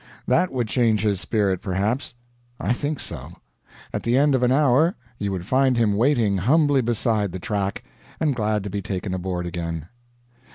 [0.25, 2.15] That would change his spirit, perhaps?
[2.59, 3.33] I think so.
[3.93, 7.83] At the end of an hour you would find him waiting humbly beside the track,
[8.19, 9.89] and glad to be taken aboard again.